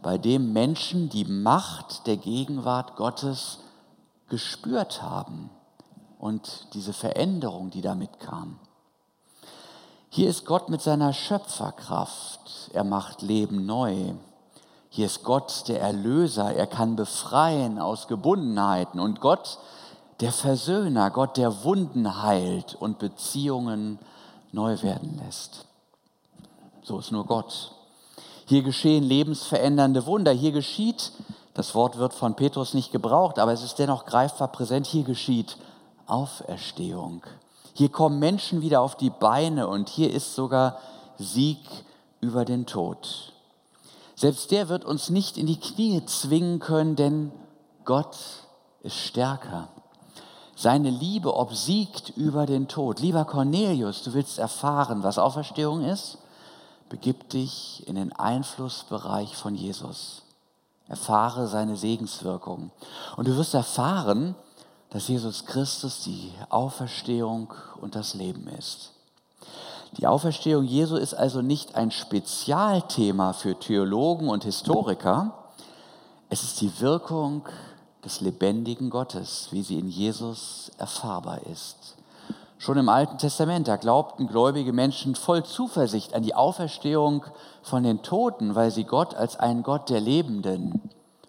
bei 0.03 0.19
dem 0.19 0.53
Menschen 0.53 1.09
die 1.09 1.25
Macht 1.25 2.07
der 2.07 2.17
Gegenwart 2.17 2.97
Gottes 2.97 3.59
gespürt 4.29 5.03
haben 5.03 5.51
und 6.19 6.69
diese 6.75 6.93
Veränderung, 6.93 7.71
die 7.71 7.81
damit 7.81 8.21
kam. 8.21 8.59
Hier 10.09 10.29
ist 10.29 10.47
Gott 10.47 10.69
mit 10.69 10.81
seiner 10.81 11.13
Schöpferkraft. 11.13 12.71
Er 12.73 12.85
macht 12.85 13.23
Leben 13.23 13.67
neu. 13.67 14.15
Hier 14.97 15.05
ist 15.05 15.25
Gott 15.25 15.69
der 15.69 15.83
Erlöser. 15.83 16.55
Er 16.55 16.67
kann 16.67 16.97
befreien 16.97 17.79
aus 17.79 18.09
Gebundenheiten. 18.09 18.99
Und 18.99 19.21
Gott, 19.21 19.59
der 20.21 20.33
Versöhner, 20.33 21.11
Gott, 21.11 21.37
der 21.37 21.65
Wunden 21.65 22.23
heilt 22.23 22.75
und 22.77 22.99
Beziehungen 22.99 23.99
neu 24.53 24.81
werden 24.81 25.21
lässt. 25.23 25.67
So 26.83 26.99
ist 26.99 27.13
nur 27.13 27.27
Gott. 27.27 27.73
Hier 28.47 28.63
geschehen 28.63 29.05
lebensverändernde 29.05 30.07
Wunder. 30.07 30.33
Hier 30.33 30.53
geschieht, 30.53 31.13
das 31.53 31.75
Wort 31.75 31.99
wird 31.99 32.15
von 32.15 32.35
Petrus 32.35 32.73
nicht 32.73 32.91
gebraucht, 32.91 33.39
aber 33.39 33.53
es 33.53 33.63
ist 33.63 33.79
dennoch 33.79 34.07
greifbar 34.07 34.49
präsent, 34.49 34.87
hier 34.87 35.05
geschieht 35.05 35.59
Auferstehung. 36.07 37.23
Hier 37.75 37.91
kommen 37.91 38.19
Menschen 38.19 38.63
wieder 38.63 38.81
auf 38.81 38.97
die 38.97 39.11
Beine 39.11 39.69
und 39.69 39.91
hier 39.91 40.11
ist 40.11 40.35
sogar 40.35 40.79
Sieg 41.19 41.59
über 42.23 42.47
den 42.47 42.65
Tod. 42.65 43.35
Selbst 44.17 44.51
der 44.51 44.71
wird 44.71 44.87
uns 44.87 45.11
nicht 45.11 45.37
in 45.37 45.47
die 45.47 45.61
Knie 45.61 46.05
zwingen 46.07 46.59
können, 46.59 46.97
denn 46.97 47.33
Gott 47.85 48.17
ist 48.81 48.97
stärker. 48.97 49.69
Seine 50.57 50.89
Liebe 50.89 51.37
obsiegt 51.37 52.11
über 52.17 52.47
den 52.47 52.67
Tod. 52.67 53.01
Lieber 53.01 53.27
Cornelius, 53.27 54.03
du 54.03 54.15
willst 54.15 54.39
erfahren, 54.39 55.03
was 55.03 55.19
Auferstehung 55.19 55.85
ist? 55.85 56.17
Begib 56.89 57.29
dich 57.29 57.87
in 57.87 57.97
den 57.97 58.13
Einflussbereich 58.15 59.37
von 59.37 59.55
Jesus. 59.55 60.23
Erfahre 60.89 61.47
seine 61.47 61.77
Segenswirkung. 61.77 62.71
Und 63.17 63.29
du 63.29 63.37
wirst 63.37 63.53
erfahren, 63.53 64.35
dass 64.89 65.09
Jesus 65.09 65.45
Christus 65.45 66.05
die 66.05 66.33
Auferstehung 66.49 67.53
und 67.83 67.95
das 67.95 68.15
Leben 68.15 68.49
ist. 68.49 68.93
Die 69.93 70.07
Auferstehung 70.07 70.65
Jesu 70.65 70.97
ist 70.97 71.15
also 71.15 71.43
nicht 71.43 71.75
ein 71.75 71.91
Spezialthema 71.91 73.33
für 73.33 73.59
Theologen 73.59 74.29
und 74.29 74.45
Historiker. 74.45 75.33
Es 76.29 76.43
ist 76.43 76.61
die 76.61 76.81
Wirkung 76.81 77.43
des 78.05 78.21
lebendigen 78.21 78.91
Gottes, 78.91 79.49
wie 79.51 79.63
sie 79.63 79.79
in 79.79 79.89
Jesus 79.89 80.71
erfahrbar 80.79 81.41
ist. 81.51 81.97
Schon 82.59 82.79
im 82.79 82.89
Alten 82.89 83.19
Testament, 83.19 83.69
da 83.69 83.77
glaubten 83.77 84.27
gläubige 84.27 84.73
Menschen 84.73 85.15
voll 85.15 85.45
Zuversicht 85.45 86.15
an 86.15 86.23
die 86.23 86.35
Auferstehung 86.35 87.25
von 87.63 87.83
den 87.83 88.03
Toten, 88.03 88.55
weil 88.55 88.71
sie 88.71 88.85
Gott 88.85 89.15
als 89.15 89.39
einen 89.39 89.63
Gott 89.63 89.91
der 89.91 90.01
Lebenden 90.01 90.81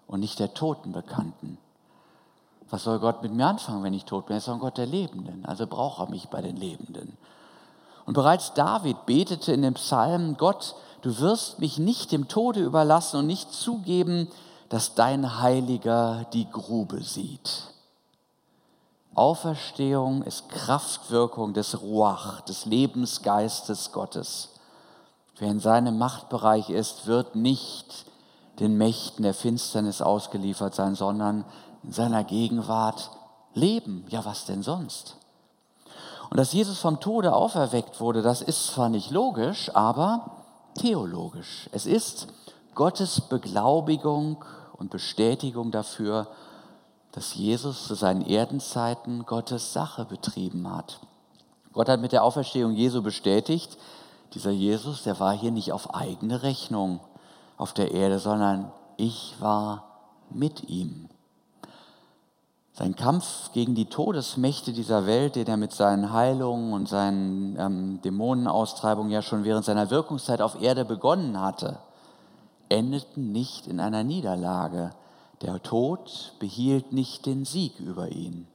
und 0.06 0.20
nicht 0.20 0.38
der 0.38 0.54
Toten 0.54 0.92
bekannten. 0.92 1.58
Was 2.70 2.84
soll 2.84 2.98
Gott 2.98 3.22
mit 3.22 3.32
mir 3.32 3.46
anfangen, 3.46 3.82
wenn 3.82 3.94
ich 3.94 4.04
tot 4.04 4.26
bin? 4.26 4.36
Er 4.36 4.38
ist 4.38 4.48
ein 4.48 4.58
Gott 4.58 4.78
der 4.78 4.86
Lebenden, 4.86 5.44
also 5.44 5.66
braucht 5.66 6.00
er 6.00 6.10
mich 6.10 6.28
bei 6.28 6.40
den 6.40 6.56
Lebenden. 6.56 7.16
Und 8.08 8.14
bereits 8.14 8.54
David 8.54 9.04
betete 9.04 9.52
in 9.52 9.60
dem 9.60 9.74
Psalm, 9.74 10.38
Gott, 10.38 10.76
du 11.02 11.18
wirst 11.18 11.58
mich 11.58 11.76
nicht 11.76 12.10
dem 12.10 12.26
Tode 12.26 12.60
überlassen 12.60 13.18
und 13.18 13.26
nicht 13.26 13.52
zugeben, 13.52 14.28
dass 14.70 14.94
dein 14.94 15.42
Heiliger 15.42 16.24
die 16.32 16.48
Grube 16.48 17.02
sieht. 17.02 17.64
Auferstehung 19.14 20.22
ist 20.22 20.48
Kraftwirkung 20.48 21.52
des 21.52 21.82
Ruach, 21.82 22.40
des 22.40 22.64
Lebensgeistes 22.64 23.92
Gottes. 23.92 24.54
Wer 25.36 25.50
in 25.50 25.60
seinem 25.60 25.98
Machtbereich 25.98 26.70
ist, 26.70 27.06
wird 27.06 27.36
nicht 27.36 28.06
den 28.58 28.78
Mächten 28.78 29.22
der 29.22 29.34
Finsternis 29.34 30.00
ausgeliefert 30.00 30.74
sein, 30.74 30.94
sondern 30.94 31.44
in 31.82 31.92
seiner 31.92 32.24
Gegenwart 32.24 33.10
leben. 33.52 34.06
Ja, 34.08 34.24
was 34.24 34.46
denn 34.46 34.62
sonst? 34.62 35.18
Und 36.30 36.36
dass 36.36 36.52
Jesus 36.52 36.78
vom 36.78 37.00
Tode 37.00 37.34
auferweckt 37.34 38.00
wurde, 38.00 38.22
das 38.22 38.42
ist 38.42 38.68
zwar 38.68 38.88
nicht 38.88 39.10
logisch, 39.10 39.74
aber 39.74 40.44
theologisch. 40.74 41.68
Es 41.72 41.86
ist 41.86 42.28
Gottes 42.74 43.22
Beglaubigung 43.22 44.44
und 44.74 44.90
Bestätigung 44.90 45.70
dafür, 45.70 46.28
dass 47.12 47.34
Jesus 47.34 47.86
zu 47.86 47.94
seinen 47.94 48.22
Erdenzeiten 48.22 49.24
Gottes 49.26 49.72
Sache 49.72 50.04
betrieben 50.04 50.70
hat. 50.70 51.00
Gott 51.72 51.88
hat 51.88 52.00
mit 52.00 52.12
der 52.12 52.24
Auferstehung 52.24 52.72
Jesu 52.72 53.02
bestätigt, 53.02 53.78
dieser 54.34 54.50
Jesus, 54.50 55.04
der 55.04 55.18
war 55.20 55.36
hier 55.36 55.50
nicht 55.50 55.72
auf 55.72 55.94
eigene 55.94 56.42
Rechnung 56.42 57.00
auf 57.56 57.72
der 57.72 57.92
Erde, 57.92 58.18
sondern 58.18 58.70
ich 58.96 59.34
war 59.40 59.84
mit 60.30 60.68
ihm. 60.68 61.08
Sein 62.78 62.94
Kampf 62.94 63.50
gegen 63.54 63.74
die 63.74 63.86
Todesmächte 63.86 64.72
dieser 64.72 65.04
Welt, 65.04 65.34
den 65.34 65.48
er 65.48 65.56
mit 65.56 65.72
seinen 65.72 66.12
Heilungen 66.12 66.72
und 66.72 66.88
seinen 66.88 67.58
ähm, 67.58 68.00
Dämonenaustreibungen 68.02 69.10
ja 69.10 69.20
schon 69.20 69.42
während 69.42 69.64
seiner 69.64 69.90
Wirkungszeit 69.90 70.40
auf 70.40 70.62
Erde 70.62 70.84
begonnen 70.84 71.40
hatte, 71.40 71.80
endeten 72.68 73.32
nicht 73.32 73.66
in 73.66 73.80
einer 73.80 74.04
Niederlage. 74.04 74.92
Der 75.42 75.60
Tod 75.60 76.34
behielt 76.38 76.92
nicht 76.92 77.26
den 77.26 77.44
Sieg 77.44 77.80
über 77.80 78.10
ihn. 78.10 78.46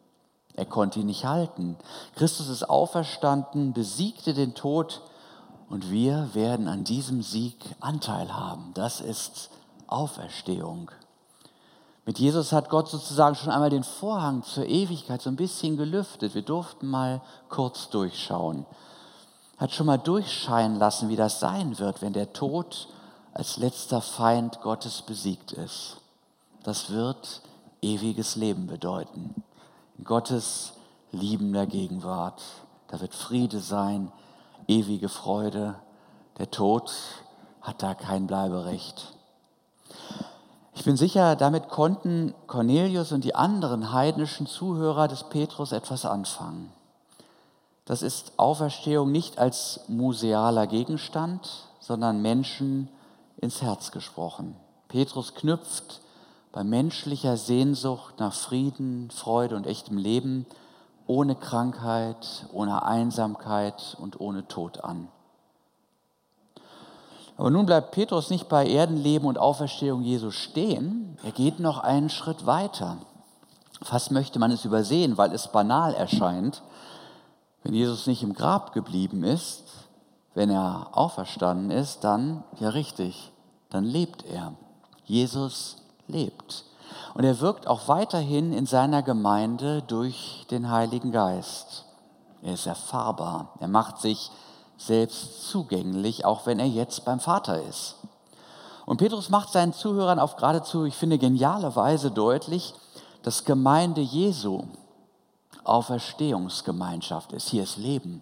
Er 0.53 0.67
konnte 0.67 1.01
ihn 1.01 1.07
nicht 1.07 1.25
halten. 1.25 1.75
Christus 2.15 2.47
ist 2.47 2.69
auferstanden, 2.69 3.73
besiegte 3.73 4.33
den 4.33 4.53
Tod 4.53 5.01
und 5.69 5.91
wir 5.91 6.29
werden 6.33 6.69
an 6.69 6.85
diesem 6.85 7.23
Sieg 7.23 7.57
Anteil 7.81 8.33
haben. 8.33 8.71
Das 8.73 9.01
ist 9.01 9.49
Auferstehung. 9.87 10.91
Mit 12.05 12.19
Jesus 12.19 12.51
hat 12.51 12.69
Gott 12.69 12.89
sozusagen 12.89 13.35
schon 13.35 13.51
einmal 13.51 13.69
den 13.69 13.85
Vorhang 13.85 14.43
zur 14.43 14.65
Ewigkeit 14.65 15.21
so 15.21 15.29
ein 15.29 15.37
bisschen 15.37 15.77
gelüftet. 15.77 16.35
Wir 16.35 16.41
durften 16.41 16.87
mal 16.87 17.21
kurz 17.47 17.89
durchschauen. 17.89 18.65
Hat 19.57 19.71
schon 19.71 19.85
mal 19.85 19.99
durchscheinen 19.99 20.77
lassen, 20.77 21.07
wie 21.07 21.15
das 21.15 21.39
sein 21.39 21.79
wird, 21.79 22.01
wenn 22.01 22.11
der 22.11 22.33
Tod 22.33 22.89
als 23.33 23.57
letzter 23.57 24.01
Feind 24.01 24.61
Gottes 24.61 25.01
besiegt 25.01 25.53
ist. 25.53 25.97
Das 26.63 26.89
wird 26.89 27.41
ewiges 27.81 28.35
Leben 28.35 28.67
bedeuten. 28.67 29.33
In 29.97 30.03
Gottes 30.03 30.73
liebender 31.11 31.65
Gegenwart. 31.65 32.41
Da 32.87 32.99
wird 32.99 33.13
Friede 33.13 33.59
sein, 33.59 34.11
ewige 34.67 35.07
Freude. 35.07 35.75
Der 36.37 36.51
Tod 36.51 36.91
hat 37.61 37.81
da 37.81 37.93
kein 37.93 38.27
Bleiberecht. 38.27 39.12
Ich 40.75 40.85
bin 40.85 40.97
sicher, 40.97 41.35
damit 41.35 41.69
konnten 41.69 42.33
Cornelius 42.47 43.11
und 43.11 43.23
die 43.23 43.35
anderen 43.35 43.93
heidnischen 43.93 44.47
Zuhörer 44.47 45.07
des 45.07 45.23
Petrus 45.25 45.71
etwas 45.71 46.05
anfangen. 46.05 46.71
Das 47.85 48.01
ist 48.01 48.33
Auferstehung 48.37 49.11
nicht 49.11 49.37
als 49.37 49.81
musealer 49.87 50.67
Gegenstand, 50.67 51.67
sondern 51.79 52.21
Menschen 52.21 52.89
ins 53.37 53.61
Herz 53.61 53.91
gesprochen. 53.91 54.55
Petrus 54.87 55.35
knüpft 55.35 56.01
bei 56.51 56.63
menschlicher 56.63 57.35
Sehnsucht 57.37 58.19
nach 58.19 58.33
Frieden, 58.33 59.11
Freude 59.11 59.55
und 59.55 59.67
echtem 59.67 59.97
Leben 59.97 60.45
ohne 61.07 61.35
Krankheit, 61.35 62.45
ohne 62.53 62.83
Einsamkeit 62.83 63.97
und 63.99 64.19
ohne 64.19 64.47
Tod 64.47 64.83
an. 64.83 65.09
Aber 67.37 67.49
nun 67.49 67.65
bleibt 67.65 67.91
Petrus 67.91 68.29
nicht 68.29 68.47
bei 68.47 68.67
Erdenleben 68.67 69.27
und 69.27 69.37
Auferstehung 69.37 70.03
Jesu 70.03 70.31
stehen, 70.31 71.17
er 71.23 71.31
geht 71.31 71.59
noch 71.59 71.79
einen 71.79 72.09
Schritt 72.09 72.45
weiter. 72.45 72.97
Fast 73.81 74.11
möchte 74.11 74.39
man 74.39 74.51
es 74.51 74.65
übersehen, 74.65 75.17
weil 75.17 75.33
es 75.33 75.47
banal 75.47 75.93
erscheint, 75.93 76.61
wenn 77.63 77.73
Jesus 77.73 78.07
nicht 78.07 78.23
im 78.23 78.33
Grab 78.33 78.73
geblieben 78.73 79.23
ist, 79.23 79.63
wenn 80.35 80.49
er 80.49 80.89
auferstanden 80.91 81.71
ist, 81.71 82.03
dann, 82.03 82.43
ja 82.59 82.69
richtig, 82.69 83.31
dann 83.69 83.83
lebt 83.83 84.25
er. 84.25 84.53
Jesus 85.05 85.77
lebt. 86.07 86.65
Und 87.13 87.23
er 87.23 87.39
wirkt 87.39 87.67
auch 87.67 87.87
weiterhin 87.87 88.53
in 88.53 88.65
seiner 88.65 89.01
Gemeinde 89.01 89.81
durch 89.83 90.45
den 90.49 90.69
Heiligen 90.69 91.11
Geist. 91.11 91.85
Er 92.41 92.53
ist 92.53 92.65
erfahrbar. 92.65 93.53
Er 93.59 93.67
macht 93.67 93.99
sich 93.99 94.31
selbst 94.77 95.49
zugänglich, 95.49 96.25
auch 96.25 96.45
wenn 96.45 96.59
er 96.59 96.67
jetzt 96.67 97.05
beim 97.05 97.19
Vater 97.19 97.61
ist. 97.63 97.95
Und 98.85 98.97
Petrus 98.97 99.29
macht 99.29 99.51
seinen 99.51 99.73
Zuhörern 99.73 100.19
auf 100.19 100.35
geradezu, 100.35 100.85
ich 100.85 100.95
finde, 100.95 101.17
geniale 101.17 101.75
Weise 101.75 102.11
deutlich, 102.11 102.73
dass 103.21 103.45
Gemeinde 103.45 104.01
Jesu 104.01 104.63
Auferstehungsgemeinschaft 105.63 107.31
ist. 107.31 107.49
Hier 107.49 107.63
ist 107.63 107.77
Leben. 107.77 108.21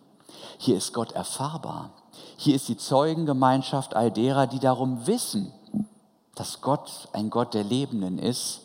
Hier 0.57 0.77
ist 0.77 0.93
Gott 0.93 1.13
erfahrbar. 1.13 1.89
Hier 2.37 2.55
ist 2.55 2.67
die 2.67 2.77
Zeugengemeinschaft 2.77 3.95
all 3.95 4.11
derer, 4.11 4.47
die 4.47 4.59
darum 4.59 5.07
wissen, 5.07 5.51
dass 6.35 6.61
Gott 6.61 7.07
ein 7.13 7.29
Gott 7.29 7.53
der 7.53 7.63
Lebenden 7.63 8.19
ist 8.19 8.61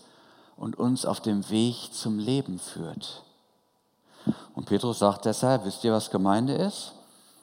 und 0.56 0.78
uns 0.78 1.04
auf 1.06 1.20
dem 1.20 1.48
Weg 1.50 1.92
zum 1.92 2.18
Leben 2.18 2.58
führt. 2.58 3.22
Und 4.54 4.66
Petrus 4.66 4.98
sagt 4.98 5.24
deshalb, 5.24 5.64
wisst 5.64 5.84
ihr, 5.84 5.92
was 5.92 6.10
Gemeinde 6.10 6.54
ist? 6.54 6.92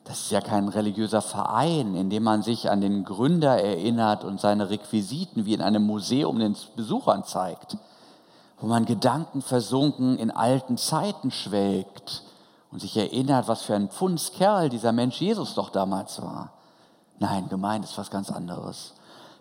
Das 0.06 0.20
ist 0.20 0.32
ja 0.32 0.42
kein 0.42 0.68
religiöser 0.68 1.22
Verein, 1.22 1.96
in 1.96 2.10
dem 2.10 2.24
man 2.24 2.44
sich 2.44 2.70
an 2.70 2.82
den 2.82 3.06
Gründer 3.06 3.62
erinnert 3.62 4.26
und 4.26 4.42
seine 4.42 4.70
Requisiten 4.70 5.46
wie 5.46 5.54
in 5.54 5.62
einem 5.62 5.84
Museum 5.84 6.40
den 6.40 6.58
Besuchern 6.76 7.24
zeigt, 7.24 7.78
wo 8.60 8.68
man 8.68 8.86
gedankenversunken 8.86 10.18
in 10.18 10.30
alten 10.30 10.78
Zeiten 10.78 11.32
schwelgt 11.32 12.24
und 12.72 12.80
sich 12.80 12.98
erinnert, 12.98 13.48
was 13.48 13.62
für 13.62 13.76
ein 13.76 13.90
Pfundskerl 13.90 14.68
dieser 14.70 14.92
Mensch 14.92 15.22
Jesus 15.22 15.56
doch 15.56 15.70
damals 15.70 16.22
war. 16.22 16.52
Nein, 17.20 17.48
gemeint 17.48 17.86
ist 17.86 17.98
was 17.98 18.12
ganz 18.12 18.30
anderes. 18.30 18.94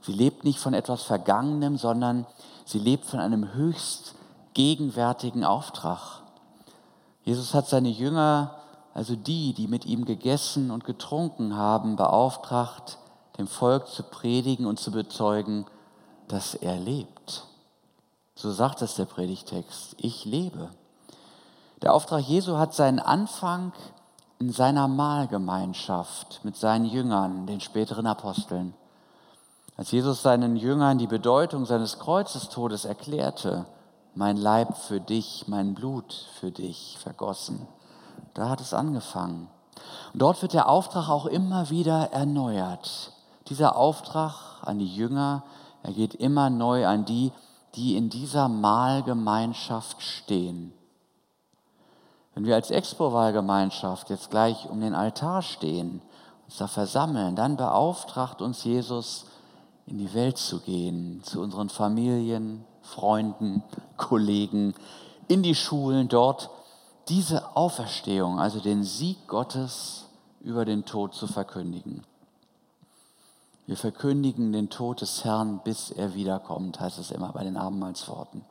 Sie 0.02 0.12
lebt 0.12 0.44
nicht 0.44 0.58
von 0.58 0.74
etwas 0.74 1.02
Vergangenem, 1.02 1.76
sondern 1.76 2.26
sie 2.64 2.78
lebt 2.78 3.06
von 3.06 3.20
einem 3.20 3.54
höchst 3.54 4.14
gegenwärtigen 4.54 5.44
Auftrag. 5.44 6.22
Jesus 7.24 7.54
hat 7.54 7.68
seine 7.68 7.88
Jünger, 7.88 8.61
also 8.94 9.16
die, 9.16 9.54
die 9.54 9.68
mit 9.68 9.86
ihm 9.86 10.04
gegessen 10.04 10.70
und 10.70 10.84
getrunken 10.84 11.56
haben, 11.56 11.96
beauftragt, 11.96 12.98
dem 13.38 13.46
Volk 13.46 13.88
zu 13.88 14.02
predigen 14.02 14.66
und 14.66 14.78
zu 14.78 14.90
bezeugen, 14.90 15.64
dass 16.28 16.54
er 16.54 16.76
lebt. 16.76 17.46
So 18.34 18.50
sagt 18.50 18.82
es 18.82 18.94
der 18.94 19.06
Predigtext, 19.06 19.94
ich 19.98 20.24
lebe. 20.24 20.70
Der 21.80 21.94
Auftrag 21.94 22.20
Jesu 22.20 22.58
hat 22.58 22.74
seinen 22.74 23.00
Anfang 23.00 23.72
in 24.38 24.50
seiner 24.50 24.88
Mahlgemeinschaft 24.88 26.40
mit 26.42 26.56
seinen 26.56 26.84
Jüngern, 26.84 27.46
den 27.46 27.60
späteren 27.60 28.06
Aposteln. 28.06 28.74
Als 29.76 29.90
Jesus 29.90 30.22
seinen 30.22 30.56
Jüngern 30.56 30.98
die 30.98 31.06
Bedeutung 31.06 31.64
seines 31.64 31.98
Kreuzestodes 31.98 32.84
erklärte, 32.84 33.66
mein 34.14 34.36
Leib 34.36 34.76
für 34.76 35.00
dich, 35.00 35.48
mein 35.48 35.74
Blut 35.74 36.26
für 36.38 36.50
dich 36.50 36.98
vergossen, 37.00 37.66
da 38.34 38.48
hat 38.48 38.60
es 38.60 38.74
angefangen. 38.74 39.48
Und 40.12 40.22
dort 40.22 40.42
wird 40.42 40.52
der 40.52 40.68
Auftrag 40.68 41.08
auch 41.08 41.26
immer 41.26 41.70
wieder 41.70 42.12
erneuert. 42.12 43.12
Dieser 43.48 43.76
Auftrag 43.76 44.62
an 44.62 44.78
die 44.78 44.94
Jünger, 44.94 45.42
er 45.82 45.92
geht 45.92 46.14
immer 46.14 46.50
neu 46.50 46.86
an 46.86 47.04
die, 47.04 47.32
die 47.74 47.96
in 47.96 48.10
dieser 48.10 48.48
Mahlgemeinschaft 48.48 50.02
stehen. 50.02 50.72
Wenn 52.34 52.46
wir 52.46 52.54
als 52.54 52.70
Expo-Wahlgemeinschaft 52.70 54.10
jetzt 54.10 54.30
gleich 54.30 54.68
um 54.68 54.80
den 54.80 54.94
Altar 54.94 55.42
stehen, 55.42 56.00
uns 56.46 56.56
da 56.58 56.66
versammeln, 56.66 57.36
dann 57.36 57.56
beauftragt 57.56 58.40
uns 58.40 58.64
Jesus, 58.64 59.26
in 59.86 59.98
die 59.98 60.14
Welt 60.14 60.38
zu 60.38 60.60
gehen, 60.60 61.20
zu 61.24 61.40
unseren 61.40 61.68
Familien, 61.68 62.64
Freunden, 62.82 63.62
Kollegen, 63.96 64.74
in 65.28 65.42
die 65.42 65.54
Schulen, 65.54 66.08
dort 66.08 66.50
diese 67.08 67.56
Auferstehung, 67.56 68.38
also 68.38 68.60
den 68.60 68.84
Sieg 68.84 69.26
Gottes 69.26 70.06
über 70.40 70.64
den 70.64 70.84
Tod 70.84 71.14
zu 71.14 71.26
verkündigen. 71.26 72.02
Wir 73.66 73.76
verkündigen 73.76 74.52
den 74.52 74.70
Tod 74.70 75.00
des 75.00 75.24
Herrn, 75.24 75.60
bis 75.64 75.90
er 75.90 76.14
wiederkommt, 76.14 76.80
heißt 76.80 76.98
es 76.98 77.10
immer 77.10 77.32
bei 77.32 77.44
den 77.44 77.56
Abendmahlsworten. 77.56 78.44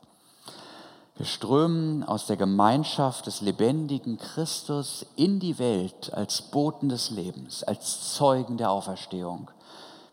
Wir 1.16 1.26
strömen 1.26 2.02
aus 2.02 2.26
der 2.26 2.38
Gemeinschaft 2.38 3.26
des 3.26 3.42
lebendigen 3.42 4.16
Christus 4.16 5.04
in 5.14 5.38
die 5.40 5.58
Welt 5.58 6.12
als 6.14 6.40
Boten 6.40 6.88
des 6.88 7.10
Lebens, 7.10 7.62
als 7.62 8.14
Zeugen 8.14 8.56
der 8.56 8.70
Auferstehung. 8.70 9.50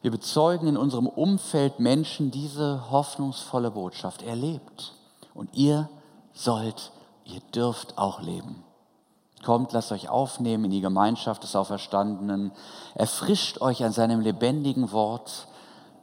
Wir 0.01 0.11
bezeugen 0.11 0.67
in 0.67 0.77
unserem 0.77 1.07
Umfeld 1.07 1.79
Menschen 1.79 2.31
diese 2.31 2.91
hoffnungsvolle 2.91 3.71
Botschaft. 3.71 4.21
Er 4.21 4.35
lebt 4.35 4.93
und 5.33 5.53
ihr 5.53 5.89
sollt, 6.33 6.91
ihr 7.33 7.41
dürft 7.53 7.97
auch 7.97 8.21
leben. 8.21 8.63
Kommt, 9.43 9.71
lasst 9.71 9.91
euch 9.91 10.09
aufnehmen 10.09 10.65
in 10.65 10.71
die 10.71 10.81
Gemeinschaft 10.81 11.43
des 11.43 11.55
Auferstandenen. 11.55 12.51
Erfrischt 12.95 13.61
euch 13.61 13.83
an 13.83 13.93
seinem 13.93 14.19
lebendigen 14.19 14.91
Wort. 14.91 15.47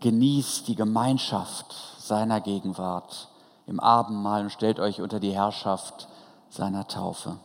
Genießt 0.01 0.69
die 0.69 0.75
Gemeinschaft 0.75 1.75
seiner 1.99 2.41
Gegenwart 2.41 3.29
im 3.67 3.81
Abendmahl 3.81 4.43
und 4.43 4.51
stellt 4.51 4.79
euch 4.79 5.01
unter 5.01 5.21
die 5.21 5.33
Herrschaft 5.33 6.09
seiner 6.49 6.87
Taufe. 6.87 7.37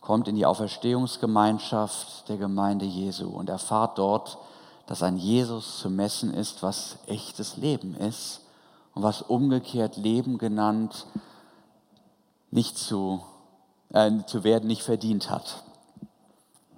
Kommt 0.00 0.28
in 0.28 0.34
die 0.34 0.46
Auferstehungsgemeinschaft 0.46 2.28
der 2.28 2.38
Gemeinde 2.38 2.86
Jesu 2.86 3.28
und 3.28 3.50
erfahrt 3.50 3.98
dort, 3.98 4.38
dass 4.86 5.02
an 5.02 5.18
Jesus 5.18 5.78
zu 5.78 5.90
messen 5.90 6.32
ist, 6.32 6.62
was 6.62 6.96
echtes 7.06 7.56
Leben 7.56 7.94
ist 7.94 8.40
und 8.94 9.02
was 9.02 9.22
umgekehrt 9.22 9.96
Leben 9.96 10.38
genannt 10.38 11.06
nicht 12.50 12.78
zu 12.78 13.22
äh, 13.92 14.10
zu 14.26 14.44
werden 14.44 14.66
nicht 14.66 14.82
verdient 14.82 15.30
hat. 15.30 15.62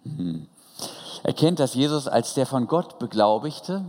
Hm. 0.04 0.48
Erkennt, 1.22 1.60
dass 1.60 1.74
Jesus 1.74 2.08
als 2.08 2.34
der 2.34 2.46
von 2.46 2.66
Gott 2.66 2.98
Beglaubigte 2.98 3.84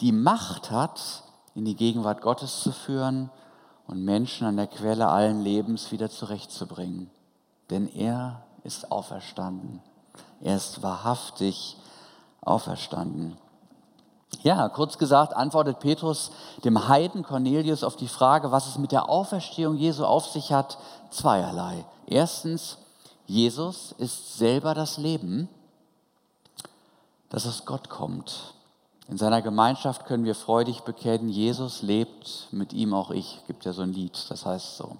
die 0.00 0.12
Macht 0.12 0.70
hat, 0.70 1.24
in 1.54 1.64
die 1.64 1.76
Gegenwart 1.76 2.22
Gottes 2.22 2.60
zu 2.60 2.72
führen 2.72 3.30
und 3.86 4.04
Menschen 4.04 4.46
an 4.46 4.56
der 4.56 4.68
Quelle 4.68 5.08
allen 5.08 5.42
Lebens 5.42 5.92
wieder 5.92 6.08
zurechtzubringen. 6.08 7.10
Denn 7.70 7.88
er 7.88 8.44
ist 8.62 8.90
auferstanden. 8.90 9.82
Er 10.40 10.56
ist 10.56 10.82
wahrhaftig 10.82 11.76
auferstanden. 12.40 13.36
Ja, 14.42 14.68
kurz 14.68 14.98
gesagt, 14.98 15.34
antwortet 15.34 15.80
Petrus 15.80 16.30
dem 16.64 16.88
Heiden 16.88 17.22
Cornelius 17.22 17.82
auf 17.82 17.96
die 17.96 18.08
Frage, 18.08 18.52
was 18.52 18.66
es 18.66 18.78
mit 18.78 18.92
der 18.92 19.08
Auferstehung 19.08 19.76
Jesu 19.76 20.04
auf 20.04 20.26
sich 20.26 20.52
hat, 20.52 20.78
zweierlei. 21.10 21.84
Erstens, 22.06 22.78
Jesus 23.26 23.92
ist 23.98 24.38
selber 24.38 24.74
das 24.74 24.96
Leben, 24.96 25.48
das 27.30 27.46
aus 27.46 27.64
Gott 27.64 27.88
kommt. 27.88 28.54
In 29.08 29.16
seiner 29.16 29.42
Gemeinschaft 29.42 30.04
können 30.06 30.24
wir 30.24 30.34
freudig 30.34 30.82
bekennen, 30.82 31.30
Jesus 31.30 31.82
lebt, 31.82 32.48
mit 32.50 32.72
ihm 32.72 32.94
auch 32.94 33.10
ich. 33.10 33.40
Gibt 33.46 33.64
ja 33.64 33.72
so 33.72 33.82
ein 33.82 33.92
Lied, 33.92 34.18
das 34.30 34.44
heißt 34.44 34.76
so. 34.76 34.96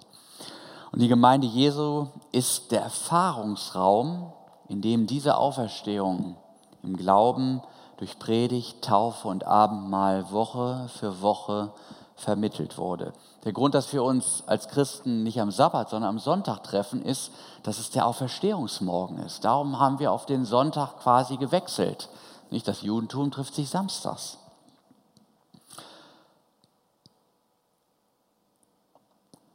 Und 0.91 0.99
die 0.99 1.07
Gemeinde 1.07 1.47
Jesu 1.47 2.07
ist 2.31 2.71
der 2.71 2.81
Erfahrungsraum, 2.81 4.33
in 4.67 4.81
dem 4.81 5.05
diese 5.05 5.37
Auferstehung 5.37 6.35
im 6.81 6.97
Glauben 6.97 7.61
durch 7.99 8.17
Predigt, 8.17 8.81
Taufe 8.81 9.27
und 9.27 9.45
Abendmahl 9.45 10.31
Woche 10.31 10.89
für 10.97 11.21
Woche 11.21 11.73
vermittelt 12.15 12.77
wurde. 12.77 13.11
Der 13.43 13.51
Grund, 13.51 13.75
dass 13.75 13.91
wir 13.91 14.03
uns 14.03 14.43
als 14.47 14.69
Christen 14.69 15.23
nicht 15.23 15.41
am 15.41 15.51
Sabbat, 15.51 15.89
sondern 15.89 16.09
am 16.09 16.19
Sonntag 16.19 16.63
treffen, 16.63 17.01
ist, 17.01 17.31
dass 17.63 17.77
es 17.77 17.89
der 17.89 18.07
Auferstehungsmorgen 18.07 19.19
ist. 19.19 19.43
Darum 19.43 19.79
haben 19.79 19.99
wir 19.99 20.13
auf 20.13 20.25
den 20.25 20.45
Sonntag 20.45 20.99
quasi 21.01 21.35
gewechselt. 21.35 22.07
Nicht 22.51 22.69
das 22.69 22.83
Judentum 22.83 23.31
trifft 23.31 23.53
sich 23.53 23.69
samstags. 23.69 24.37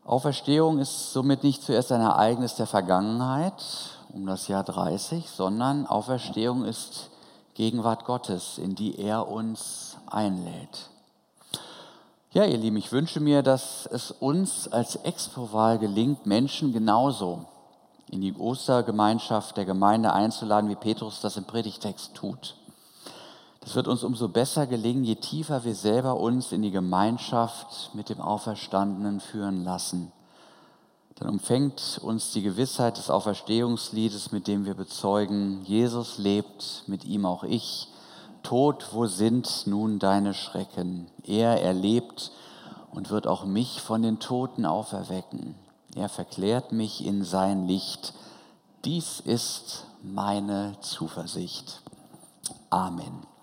Auferstehung 0.04 0.78
ist 0.80 1.14
somit 1.14 1.44
nicht 1.44 1.62
zuerst 1.62 1.90
ein 1.92 2.02
Ereignis 2.02 2.56
der 2.56 2.66
Vergangenheit 2.66 3.54
um 4.12 4.26
das 4.26 4.48
Jahr 4.48 4.64
30, 4.64 5.30
sondern 5.30 5.86
Auferstehung 5.86 6.64
ist 6.66 7.10
Gegenwart 7.54 8.04
Gottes, 8.04 8.58
in 8.58 8.74
die 8.74 8.98
er 8.98 9.28
uns 9.28 9.96
einlädt. 10.06 10.90
Ja, 12.32 12.44
ihr 12.44 12.58
Lieben, 12.58 12.76
ich 12.76 12.90
wünsche 12.90 13.20
mir, 13.20 13.42
dass 13.42 13.86
es 13.86 14.10
uns 14.10 14.66
als 14.66 14.96
Expo-Wahl 14.96 15.78
gelingt, 15.78 16.26
Menschen 16.26 16.72
genauso 16.72 17.44
in 18.10 18.20
die 18.20 18.34
Ostergemeinschaft 18.34 19.56
der 19.56 19.64
Gemeinde 19.64 20.12
einzuladen, 20.12 20.68
wie 20.68 20.74
Petrus 20.74 21.20
das 21.20 21.36
im 21.36 21.44
Predigtext 21.44 22.14
tut. 22.14 22.56
Das 23.60 23.76
wird 23.76 23.86
uns 23.86 24.02
umso 24.02 24.28
besser 24.28 24.66
gelingen, 24.66 25.04
je 25.04 25.14
tiefer 25.14 25.64
wir 25.64 25.76
selber 25.76 26.16
uns 26.16 26.50
in 26.50 26.62
die 26.62 26.72
Gemeinschaft 26.72 27.94
mit 27.94 28.08
dem 28.08 28.20
Auferstandenen 28.20 29.20
führen 29.20 29.64
lassen 29.64 30.12
dann 31.24 31.32
umfängt 31.32 31.98
uns 32.02 32.32
die 32.32 32.42
Gewissheit 32.42 32.98
des 32.98 33.08
Auferstehungsliedes, 33.08 34.30
mit 34.30 34.46
dem 34.46 34.66
wir 34.66 34.74
bezeugen, 34.74 35.62
Jesus 35.64 36.18
lebt, 36.18 36.84
mit 36.86 37.06
ihm 37.06 37.24
auch 37.24 37.44
ich. 37.44 37.88
Tod, 38.42 38.88
wo 38.92 39.06
sind 39.06 39.66
nun 39.66 39.98
deine 39.98 40.34
Schrecken? 40.34 41.06
Er 41.26 41.62
erlebt 41.62 42.30
und 42.92 43.08
wird 43.08 43.26
auch 43.26 43.46
mich 43.46 43.80
von 43.80 44.02
den 44.02 44.18
Toten 44.18 44.66
auferwecken. 44.66 45.54
Er 45.96 46.10
verklärt 46.10 46.72
mich 46.72 47.02
in 47.02 47.24
sein 47.24 47.66
Licht. 47.66 48.12
Dies 48.84 49.20
ist 49.20 49.86
meine 50.02 50.76
Zuversicht. 50.82 51.80
Amen. 52.68 53.33